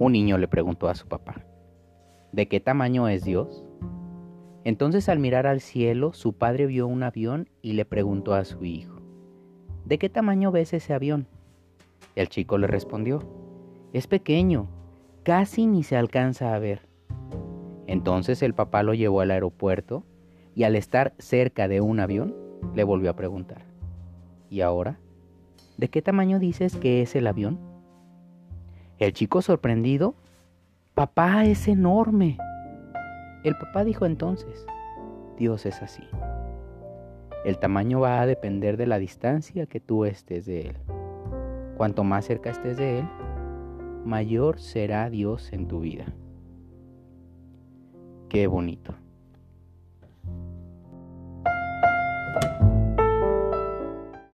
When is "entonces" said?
4.64-5.10, 17.86-18.42, 34.04-34.66